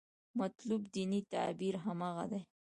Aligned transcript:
مطلوب 0.39 0.83
دیني 0.93 1.21
تعبیر 1.33 1.75
هماغه 1.85 2.25
دی. 2.31 2.41